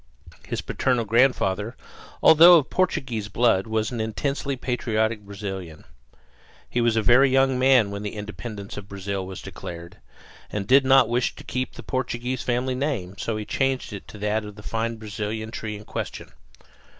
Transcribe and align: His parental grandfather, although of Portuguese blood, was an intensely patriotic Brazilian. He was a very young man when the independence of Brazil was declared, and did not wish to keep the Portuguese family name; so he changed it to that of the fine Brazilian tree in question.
His 0.47 0.61
parental 0.63 1.05
grandfather, 1.05 1.77
although 2.23 2.57
of 2.57 2.71
Portuguese 2.71 3.27
blood, 3.29 3.67
was 3.67 3.91
an 3.91 4.01
intensely 4.01 4.55
patriotic 4.55 5.19
Brazilian. 5.21 5.83
He 6.67 6.81
was 6.81 6.95
a 6.95 7.03
very 7.03 7.29
young 7.29 7.59
man 7.59 7.91
when 7.91 8.01
the 8.01 8.15
independence 8.15 8.77
of 8.77 8.87
Brazil 8.89 9.27
was 9.27 9.43
declared, 9.43 9.97
and 10.51 10.65
did 10.65 10.85
not 10.85 11.07
wish 11.07 11.35
to 11.35 11.43
keep 11.43 11.75
the 11.75 11.83
Portuguese 11.83 12.41
family 12.41 12.73
name; 12.73 13.15
so 13.19 13.37
he 13.37 13.45
changed 13.45 13.93
it 13.93 14.07
to 14.07 14.17
that 14.17 14.43
of 14.43 14.55
the 14.55 14.63
fine 14.63 14.95
Brazilian 14.95 15.51
tree 15.51 15.75
in 15.77 15.85
question. 15.85 16.31